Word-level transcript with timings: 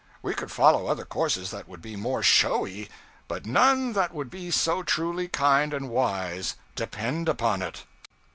We 0.23 0.33
could 0.33 0.49
follow 0.51 0.87
other 0.87 1.05
courses 1.05 1.51
that 1.51 1.67
would 1.67 1.79
be 1.79 1.95
more 1.95 2.23
showy; 2.23 2.89
but 3.27 3.45
none 3.45 3.93
that 3.93 4.15
would 4.15 4.31
be 4.31 4.49
so 4.49 4.81
truly 4.81 5.27
kind 5.27 5.75
and 5.75 5.91
wise, 5.91 6.55
depend 6.75 7.29
upon 7.29 7.61
it.' 7.61 7.83